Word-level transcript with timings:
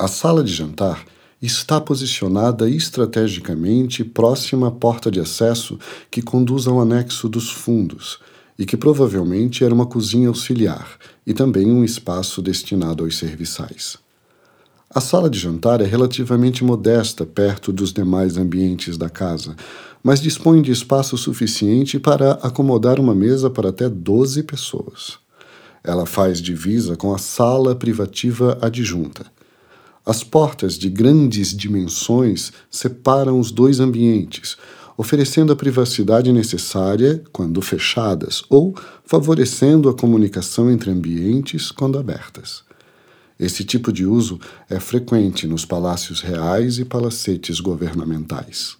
A 0.00 0.06
sala 0.06 0.44
de 0.44 0.52
jantar 0.52 1.04
está 1.42 1.80
posicionada 1.80 2.70
estrategicamente 2.70 4.04
próxima 4.04 4.68
à 4.68 4.70
porta 4.70 5.10
de 5.10 5.18
acesso 5.18 5.76
que 6.08 6.22
conduz 6.22 6.68
ao 6.68 6.80
anexo 6.80 7.28
dos 7.28 7.50
fundos 7.50 8.20
e 8.56 8.64
que 8.64 8.76
provavelmente 8.76 9.64
era 9.64 9.74
uma 9.74 9.86
cozinha 9.86 10.28
auxiliar 10.28 10.88
e 11.26 11.34
também 11.34 11.72
um 11.72 11.82
espaço 11.82 12.40
destinado 12.40 13.02
aos 13.02 13.18
serviçais. 13.18 13.98
A 14.88 15.00
sala 15.00 15.28
de 15.28 15.36
jantar 15.36 15.80
é 15.80 15.84
relativamente 15.84 16.62
modesta 16.62 17.26
perto 17.26 17.72
dos 17.72 17.92
demais 17.92 18.36
ambientes 18.36 18.96
da 18.96 19.10
casa, 19.10 19.56
mas 20.00 20.20
dispõe 20.20 20.62
de 20.62 20.70
espaço 20.70 21.18
suficiente 21.18 21.98
para 21.98 22.34
acomodar 22.34 23.00
uma 23.00 23.16
mesa 23.16 23.50
para 23.50 23.70
até 23.70 23.88
12 23.88 24.44
pessoas. 24.44 25.18
Ela 25.82 26.06
faz 26.06 26.40
divisa 26.40 26.96
com 26.96 27.12
a 27.12 27.18
sala 27.18 27.74
privativa 27.74 28.56
adjunta. 28.62 29.26
As 30.08 30.24
portas 30.24 30.78
de 30.78 30.88
grandes 30.88 31.54
dimensões 31.54 32.50
separam 32.70 33.38
os 33.38 33.50
dois 33.50 33.78
ambientes, 33.78 34.56
oferecendo 34.96 35.52
a 35.52 35.56
privacidade 35.56 36.32
necessária 36.32 37.22
quando 37.30 37.60
fechadas 37.60 38.42
ou 38.48 38.74
favorecendo 39.04 39.86
a 39.86 39.92
comunicação 39.92 40.70
entre 40.70 40.90
ambientes 40.90 41.70
quando 41.70 41.98
abertas. 41.98 42.62
Esse 43.38 43.64
tipo 43.64 43.92
de 43.92 44.06
uso 44.06 44.40
é 44.70 44.80
frequente 44.80 45.46
nos 45.46 45.66
palácios 45.66 46.22
reais 46.22 46.78
e 46.78 46.86
palacetes 46.86 47.60
governamentais. 47.60 48.78